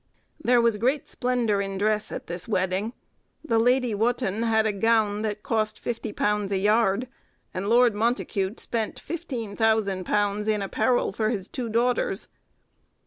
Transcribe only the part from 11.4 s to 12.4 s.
two daughters.